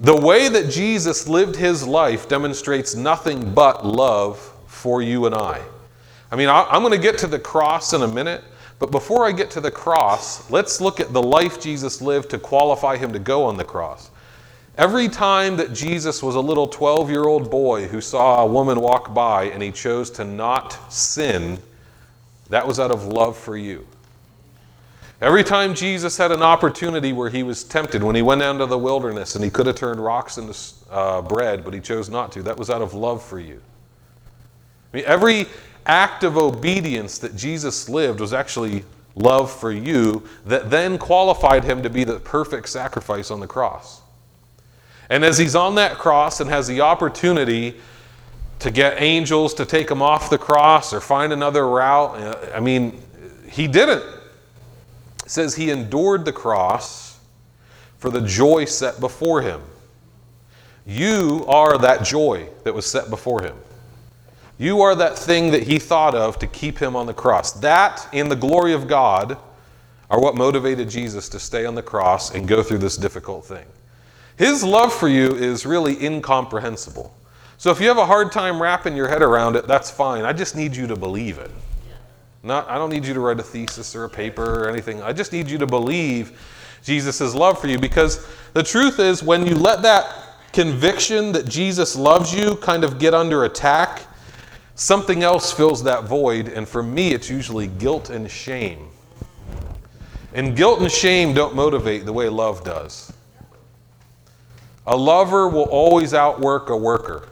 [0.00, 5.62] the way that Jesus lived his life demonstrates nothing but love for you and I.
[6.32, 8.42] I mean, I, I'm going to get to the cross in a minute,
[8.80, 12.38] but before I get to the cross, let's look at the life Jesus lived to
[12.40, 14.10] qualify him to go on the cross.
[14.76, 18.80] Every time that Jesus was a little 12 year old boy who saw a woman
[18.80, 21.60] walk by and he chose to not sin,
[22.50, 23.86] that was out of love for you.
[25.22, 28.66] Every time Jesus had an opportunity where he was tempted, when he went down to
[28.66, 30.52] the wilderness and he could have turned rocks into
[30.90, 33.62] uh, bread, but he chose not to, that was out of love for you.
[34.92, 35.46] I mean, every
[35.86, 38.82] act of obedience that Jesus lived was actually
[39.14, 44.00] love for you that then qualified him to be the perfect sacrifice on the cross.
[45.08, 47.76] And as he's on that cross and has the opportunity
[48.58, 53.00] to get angels to take him off the cross or find another route, I mean,
[53.48, 54.02] he didn't
[55.32, 57.18] says he endured the cross
[57.96, 59.62] for the joy set before him.
[60.84, 63.56] You are that joy that was set before him.
[64.58, 67.52] You are that thing that he thought of to keep him on the cross.
[67.52, 69.38] That and the glory of God
[70.10, 73.64] are what motivated Jesus to stay on the cross and go through this difficult thing.
[74.36, 77.14] His love for you is really incomprehensible.
[77.56, 80.24] So if you have a hard time wrapping your head around it, that's fine.
[80.24, 81.50] I just need you to believe it.
[82.42, 85.00] Not, I don't need you to write a thesis or a paper or anything.
[85.02, 86.40] I just need you to believe
[86.82, 90.12] Jesus' love for you because the truth is, when you let that
[90.52, 94.02] conviction that Jesus loves you kind of get under attack,
[94.74, 96.48] something else fills that void.
[96.48, 98.88] And for me, it's usually guilt and shame.
[100.34, 103.12] And guilt and shame don't motivate the way love does.
[104.86, 107.28] A lover will always outwork a worker.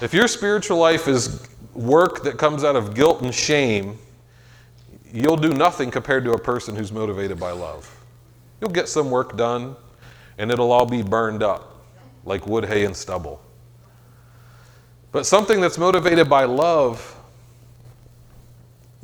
[0.00, 3.98] If your spiritual life is work that comes out of guilt and shame,
[5.12, 7.94] you'll do nothing compared to a person who's motivated by love.
[8.60, 9.76] You'll get some work done,
[10.38, 11.84] and it'll all be burned up
[12.24, 13.42] like wood, hay, and stubble.
[15.10, 17.16] But something that's motivated by love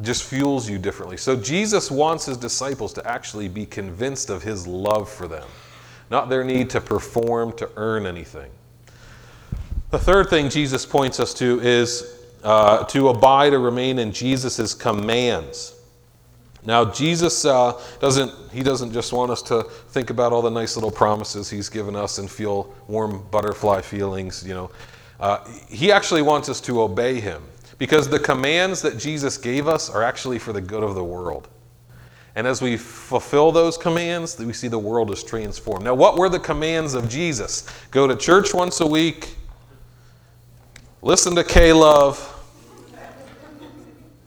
[0.01, 1.17] just fuels you differently.
[1.17, 5.47] So Jesus wants his disciples to actually be convinced of his love for them,
[6.11, 8.51] not their need to perform to earn anything.
[9.91, 14.75] The third thing Jesus points us to is uh, to abide or remain in Jesus'
[14.75, 15.75] commands.
[16.65, 20.77] Now, Jesus uh, doesn't, he doesn't just want us to think about all the nice
[20.77, 24.71] little promises he's given us and feel warm butterfly feelings, you know.
[25.19, 27.43] Uh, he actually wants us to obey him
[27.79, 31.49] because the commands that Jesus gave us are actually for the good of the world.
[32.35, 35.85] And as we fulfill those commands, we see the world is transformed.
[35.85, 37.67] Now, what were the commands of Jesus?
[37.91, 39.35] Go to church once a week,
[41.03, 42.35] listen to K Love,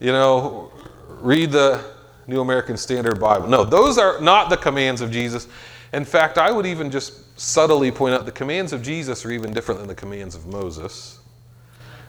[0.00, 0.72] you know,
[1.20, 1.84] read the
[2.26, 3.48] New American Standard Bible.
[3.48, 5.48] No, those are not the commands of Jesus.
[5.92, 9.52] In fact, I would even just subtly point out the commands of Jesus are even
[9.52, 11.20] different than the commands of Moses.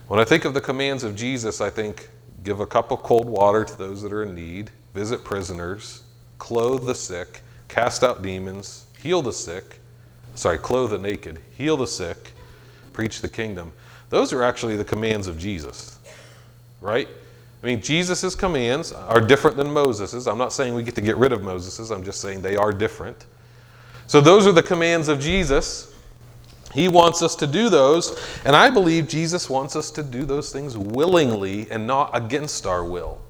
[0.08, 2.08] When I think of the commands of Jesus, I think
[2.42, 6.02] give a cup of cold water to those that are in need, visit prisoners,
[6.38, 9.80] clothe the sick, cast out demons, heal the sick,
[10.34, 12.32] sorry, clothe the naked, heal the sick,
[12.92, 13.72] preach the kingdom.
[14.10, 15.98] Those are actually the commands of Jesus,
[16.80, 17.08] right?
[17.62, 20.28] I mean, Jesus' commands are different than Moses's.
[20.28, 22.72] I'm not saying we get to get rid of Moses's, I'm just saying they are
[22.72, 23.26] different.
[24.06, 25.90] So, those are the commands of Jesus.
[26.74, 30.52] He wants us to do those, and I believe Jesus wants us to do those
[30.52, 33.20] things willingly and not against our will.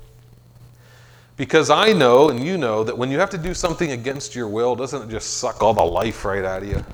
[1.36, 4.48] Because I know, and you know, that when you have to do something against your
[4.48, 6.84] will, doesn't it just suck all the life right out of you?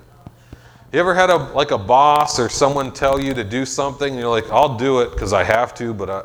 [0.92, 4.18] You ever had a like a boss or someone tell you to do something, and
[4.18, 6.22] you're like, "I'll do it because I have to," but I,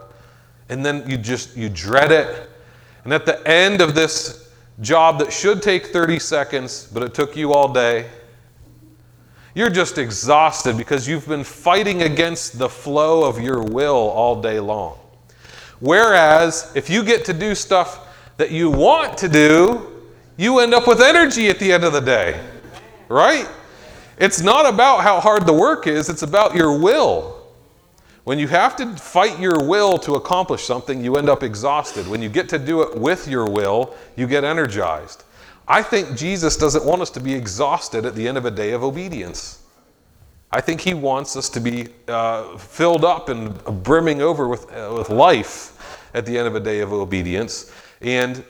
[0.70, 2.50] and then you just you dread it,
[3.04, 4.50] and at the end of this
[4.82, 8.10] job that should take 30 seconds, but it took you all day,
[9.54, 14.60] you're just exhausted because you've been fighting against the flow of your will all day
[14.60, 14.98] long.
[15.80, 20.04] Whereas if you get to do stuff that you want to do,
[20.36, 22.42] you end up with energy at the end of the day,
[23.08, 23.48] right?
[24.18, 27.44] It's not about how hard the work is, it's about your will.
[28.24, 32.08] When you have to fight your will to accomplish something, you end up exhausted.
[32.08, 35.24] When you get to do it with your will, you get energized.
[35.68, 38.72] I think Jesus doesn't want us to be exhausted at the end of a day
[38.72, 39.62] of obedience.
[40.52, 44.94] I think he wants us to be uh, filled up and brimming over with, uh,
[44.98, 47.72] with life at the end of a day of obedience.
[48.02, 48.44] And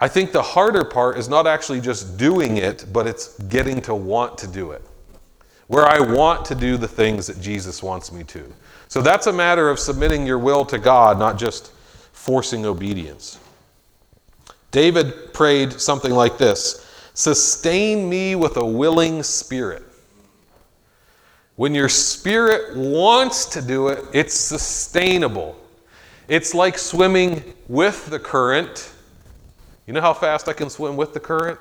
[0.00, 3.94] I think the harder part is not actually just doing it, but it's getting to
[3.94, 4.82] want to do it
[5.70, 8.52] where I want to do the things that Jesus wants me to.
[8.88, 11.70] So that's a matter of submitting your will to God, not just
[12.12, 13.38] forcing obedience.
[14.72, 19.84] David prayed something like this Sustain me with a willing spirit.
[21.54, 25.56] When your spirit wants to do it, it's sustainable.
[26.26, 28.92] It's like swimming with the current.
[29.86, 31.60] You know how fast I can swim with the current?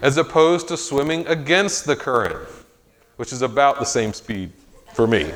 [0.00, 2.48] As opposed to swimming against the current
[3.20, 4.50] which is about the same speed
[4.94, 5.30] for me.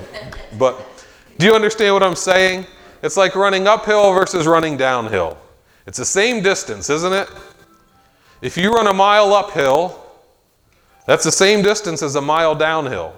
[0.59, 1.05] But
[1.37, 2.65] do you understand what I'm saying?
[3.03, 5.37] It's like running uphill versus running downhill.
[5.87, 7.29] It's the same distance, isn't it?
[8.41, 10.03] If you run a mile uphill,
[11.05, 13.13] that's the same distance as a mile downhill.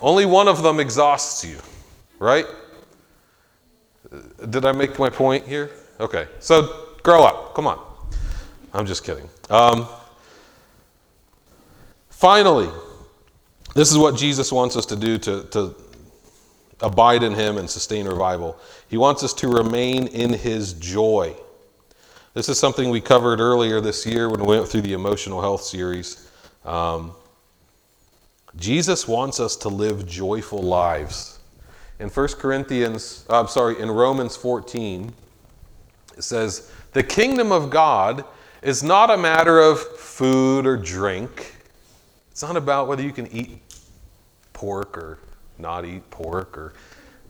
[0.00, 1.58] Only one of them exhausts you,
[2.20, 2.46] right?
[4.50, 5.72] Did I make my point here?
[5.98, 7.56] Okay, so grow up.
[7.56, 7.84] Come on.
[8.72, 9.28] I'm just kidding.
[9.50, 9.88] Um,
[12.10, 12.70] finally,
[13.74, 15.74] this is what Jesus wants us to do to, to
[16.80, 18.58] abide in Him and sustain revival.
[18.88, 21.34] He wants us to remain in His joy.
[22.34, 25.62] This is something we covered earlier this year when we went through the emotional health
[25.62, 26.30] series.
[26.64, 27.12] Um,
[28.56, 31.38] Jesus wants us to live joyful lives.
[31.98, 35.12] In 1 Corinthians, uh, I'm sorry, in Romans 14,
[36.16, 38.24] it says, The kingdom of God
[38.62, 41.53] is not a matter of food or drink.
[42.34, 43.60] It's not about whether you can eat
[44.54, 45.20] pork or
[45.56, 46.74] not eat pork or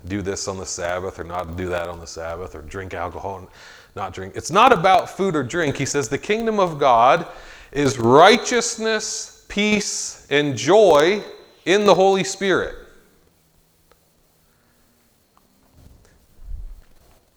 [0.07, 3.41] do this on the Sabbath or not do that on the Sabbath or drink alcohol
[3.41, 3.49] and
[3.95, 4.33] not drink.
[4.35, 5.77] It's not about food or drink.
[5.77, 7.27] He says the kingdom of God
[7.71, 11.23] is righteousness, peace, and joy
[11.67, 12.75] in the Holy Spirit.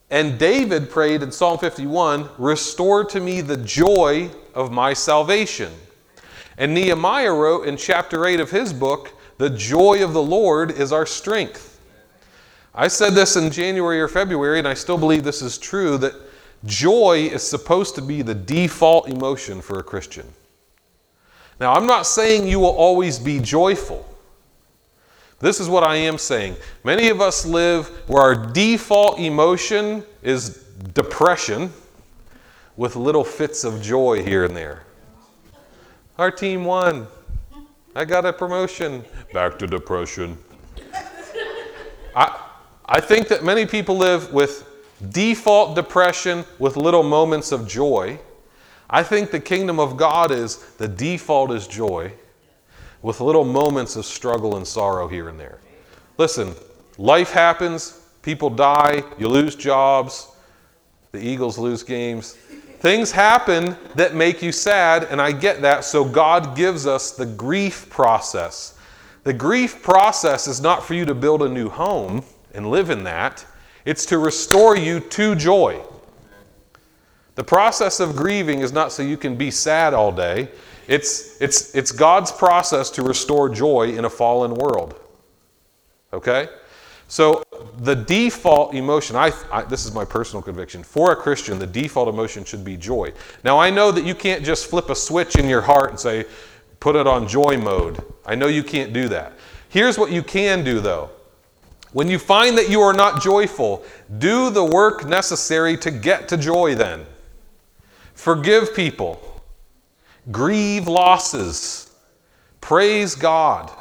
[0.10, 5.74] And David prayed in Psalm 51 Restore to me the joy of my salvation.
[6.58, 10.92] And Nehemiah wrote in chapter 8 of his book, The joy of the Lord is
[10.92, 11.80] our strength.
[12.74, 16.14] I said this in January or February, and I still believe this is true that
[16.66, 20.26] joy is supposed to be the default emotion for a Christian.
[21.60, 24.08] Now, I'm not saying you will always be joyful.
[25.40, 26.56] This is what I am saying.
[26.84, 31.72] Many of us live where our default emotion is depression
[32.76, 34.87] with little fits of joy here and there.
[36.18, 37.08] Our team won.
[37.96, 39.06] I got a promotion.
[39.34, 40.38] Back to depression.
[42.16, 42.44] I,
[42.86, 44.68] I think that many people live with
[45.12, 48.20] default depression with little moments of joy.
[48.90, 52.14] I think the kingdom of God is the default is joy
[53.04, 55.60] with little moments of struggle and sorrow here and there.
[56.18, 56.56] Listen,
[56.98, 60.32] life happens, people die, you lose jobs,
[61.12, 62.38] the Eagles lose games.
[62.80, 67.26] Things happen that make you sad, and I get that, so God gives us the
[67.26, 68.78] grief process.
[69.24, 72.24] The grief process is not for you to build a new home
[72.54, 73.46] and live in that,
[73.84, 75.82] it's to restore you to joy.
[77.36, 80.50] The process of grieving is not so you can be sad all day.
[80.88, 85.00] It's, it's, it's God's process to restore joy in a fallen world.
[86.14, 86.48] Okay?
[87.08, 87.42] So,
[87.78, 92.10] the default emotion, I, I, this is my personal conviction, for a Christian, the default
[92.10, 93.14] emotion should be joy.
[93.46, 96.26] Now, I know that you can't just flip a switch in your heart and say,
[96.82, 98.04] put it on joy mode.
[98.26, 99.34] I know you can't do that.
[99.70, 101.10] Here's what you can do, though.
[101.94, 103.86] When you find that you are not joyful,
[104.18, 107.06] do the work necessary to get to joy then.
[108.14, 109.42] Forgive people.
[110.30, 111.90] Grieve losses.
[112.60, 113.72] Praise God.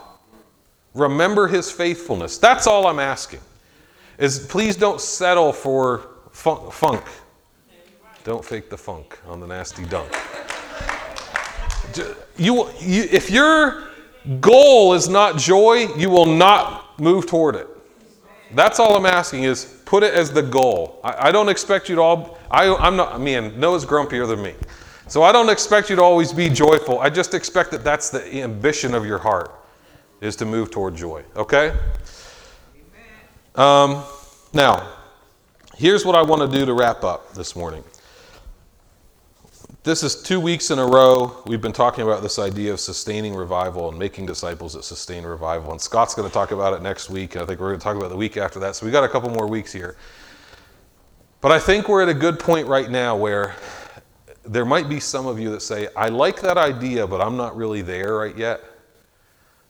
[0.97, 2.38] Remember his faithfulness.
[2.38, 3.40] That's all I'm asking.
[4.18, 6.72] Is please don't settle for funk.
[6.72, 7.05] funk.
[8.24, 10.11] Don't fake the funk on the nasty dunk.
[12.38, 13.84] You, you, if your
[14.40, 17.68] goal is not joy, you will not move toward it.
[18.55, 20.99] That's all I'm asking is put it as the goal.
[21.05, 24.55] I, I don't expect you to all, I, I'm not, man, Noah's grumpier than me.
[25.09, 27.01] So I don't expect you to always be joyful.
[27.01, 29.56] I just expect that that's the ambition of your heart
[30.21, 31.25] is to move toward joy.
[31.37, 31.77] Okay?
[33.55, 34.03] Um,
[34.53, 34.93] now,
[35.77, 37.85] here's what I want to do to wrap up this morning.
[39.83, 41.43] This is two weeks in a row.
[41.47, 45.71] We've been talking about this idea of sustaining revival and making disciples that sustain revival.
[45.71, 47.37] And Scott's going to talk about it next week.
[47.37, 48.75] I think we're going to talk about the week after that.
[48.75, 49.97] So we got a couple more weeks here.
[51.41, 53.55] But I think we're at a good point right now where
[54.45, 57.57] there might be some of you that say, I like that idea, but I'm not
[57.57, 58.61] really there right yet.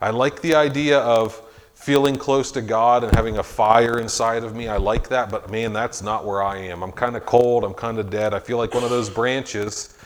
[0.01, 1.41] I like the idea of
[1.75, 4.69] feeling close to God and having a fire inside of me.
[4.69, 6.83] I like that, but man, that's not where I am.
[6.83, 7.65] I'm kind of cold.
[7.65, 8.35] I'm kind of dead.
[8.35, 9.97] I feel like one of those branches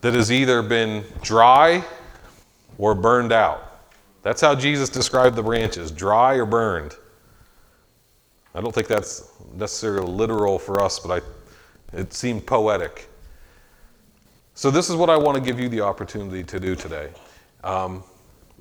[0.00, 1.84] that has either been dry
[2.78, 3.80] or burned out.
[4.22, 6.96] That's how Jesus described the branches dry or burned.
[8.54, 13.08] I don't think that's necessarily literal for us, but I, it seemed poetic.
[14.54, 17.10] So, this is what I want to give you the opportunity to do today.
[17.62, 18.02] Um,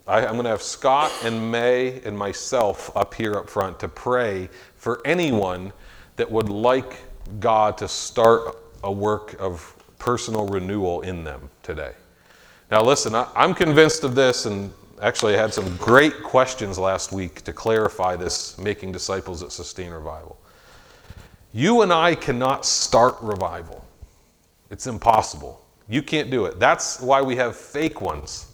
[0.08, 3.90] I, am going to have Scott and May and myself up here up front to
[3.90, 5.74] pray for anyone
[6.16, 7.04] that would like
[7.40, 11.92] God to start a work of personal renewal in them today.
[12.72, 17.12] Now, listen, I, I'm convinced of this, and actually, I had some great questions last
[17.12, 20.38] week to clarify this making disciples that sustain revival.
[21.54, 23.84] You and I cannot start revival,
[24.70, 25.64] it's impossible.
[25.90, 26.60] You can't do it.
[26.60, 28.47] That's why we have fake ones.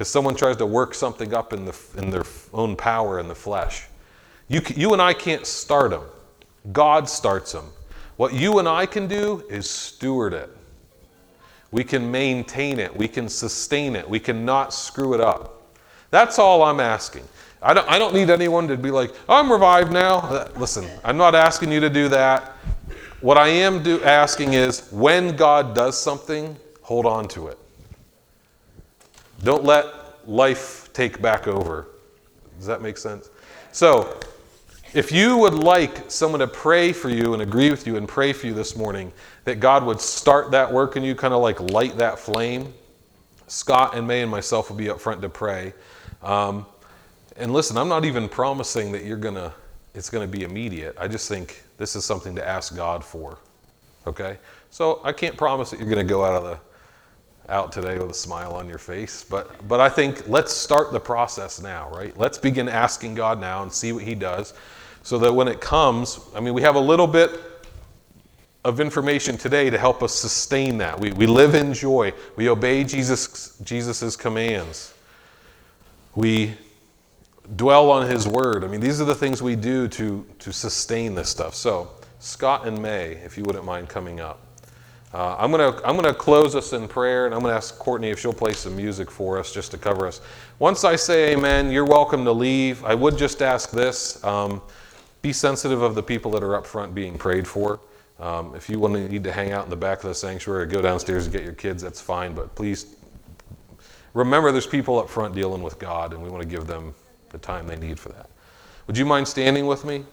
[0.00, 2.24] Because someone tries to work something up in, the, in their
[2.54, 3.84] own power in the flesh.
[4.48, 6.04] You, you and I can't start them.
[6.72, 7.66] God starts them.
[8.16, 10.48] What you and I can do is steward it.
[11.70, 12.96] We can maintain it.
[12.96, 14.08] We can sustain it.
[14.08, 15.76] We cannot screw it up.
[16.10, 17.28] That's all I'm asking.
[17.60, 20.20] I don't, I don't need anyone to be like, I'm revived now.
[20.20, 22.52] Uh, listen, I'm not asking you to do that.
[23.20, 27.58] What I am do, asking is when God does something, hold on to it.
[29.42, 29.86] Don't let
[30.28, 31.86] life take back over.
[32.58, 33.30] Does that make sense?
[33.72, 34.18] So,
[34.92, 38.32] If you would like someone to pray for you and agree with you and pray
[38.32, 39.12] for you this morning,
[39.44, 42.74] that God would start that work in you, kind of like light that flame,
[43.46, 45.74] Scott and May and myself will be up front to pray.
[46.22, 46.66] Um,
[47.36, 49.52] and listen, I'm not even promising that you're gonna
[49.94, 50.96] it's gonna be immediate.
[50.98, 53.38] I just think this is something to ask God for.
[54.08, 54.38] Okay?
[54.70, 56.58] So I can't promise that you're gonna go out of the
[57.50, 61.00] out today with a smile on your face, but but I think let's start the
[61.00, 62.16] process now, right?
[62.16, 64.54] Let's begin asking God now and see what He does
[65.02, 67.30] so that when it comes, I mean, we have a little bit
[68.64, 71.00] of information today to help us sustain that.
[71.00, 72.12] We, we live in joy.
[72.36, 74.94] We obey Jesus Jesus's commands.
[76.14, 76.54] We
[77.56, 78.64] dwell on his word.
[78.64, 81.54] I mean, these are the things we do to, to sustain this stuff.
[81.54, 84.40] So, Scott and May, if you wouldn't mind coming up.
[85.12, 87.76] Uh, I'm going to I'm gonna close us in prayer, and I'm going to ask
[87.78, 90.20] Courtney if she'll play some music for us just to cover us.
[90.60, 92.84] Once I say amen, you're welcome to leave.
[92.84, 94.22] I would just ask this.
[94.22, 94.62] Um,
[95.20, 97.80] be sensitive of the people that are up front being prayed for.
[98.20, 100.62] Um, if you want to need to hang out in the back of the sanctuary
[100.62, 102.32] or go downstairs and get your kids, that's fine.
[102.32, 102.94] But please
[104.14, 106.94] remember there's people up front dealing with God, and we want to give them
[107.30, 108.30] the time they need for that.
[108.86, 110.04] Would you mind standing with me?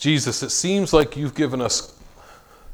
[0.00, 1.94] Jesus, it seems like you've given us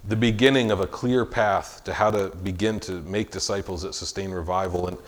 [0.07, 4.31] the beginning of a clear path to how to begin to make disciples that sustain
[4.31, 4.87] revival.
[4.87, 4.99] And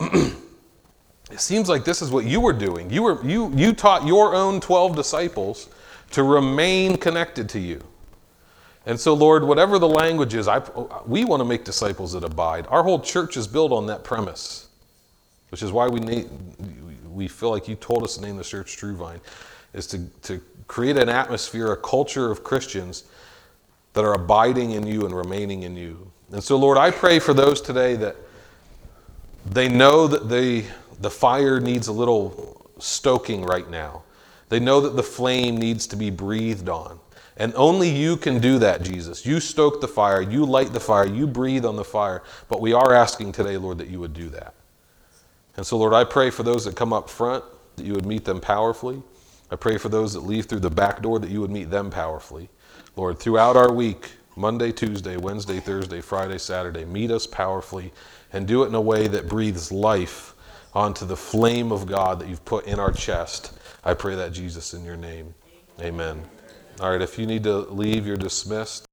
[1.30, 2.90] it seems like this is what you were doing.
[2.90, 5.68] You, were, you, you taught your own 12 disciples
[6.12, 7.82] to remain connected to you.
[8.86, 10.62] And so, Lord, whatever the language is, I,
[11.06, 12.66] we want to make disciples that abide.
[12.68, 14.68] Our whole church is built on that premise,
[15.50, 16.30] which is why we, need,
[17.06, 19.20] we feel like you told us to name the church True Vine,
[19.78, 23.04] is to, to create an atmosphere, a culture of Christians
[23.94, 26.10] that are abiding in you and remaining in you.
[26.30, 28.16] And so, Lord, I pray for those today that
[29.46, 30.66] they know that they,
[31.00, 34.02] the fire needs a little stoking right now.
[34.50, 37.00] They know that the flame needs to be breathed on.
[37.36, 39.24] And only you can do that, Jesus.
[39.24, 42.22] You stoke the fire, you light the fire, you breathe on the fire.
[42.48, 44.54] But we are asking today, Lord, that you would do that.
[45.56, 47.44] And so, Lord, I pray for those that come up front,
[47.76, 49.02] that you would meet them powerfully.
[49.50, 51.90] I pray for those that leave through the back door, that you would meet them
[51.90, 52.48] powerfully.
[52.96, 57.92] Lord, throughout our week, Monday, Tuesday, Wednesday, Thursday, Friday, Saturday, meet us powerfully
[58.32, 60.34] and do it in a way that breathes life
[60.74, 63.58] onto the flame of God that you've put in our chest.
[63.84, 65.34] I pray that, Jesus, in your name.
[65.80, 66.22] Amen.
[66.80, 68.87] All right, if you need to leave, you're dismissed.